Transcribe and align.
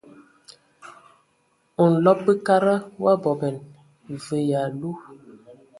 Nlɔb 1.91 2.19
bəkada 2.25 2.75
wa 3.03 3.13
bɔban 3.23 3.55
və 4.25 4.37
yalu. 4.49 4.89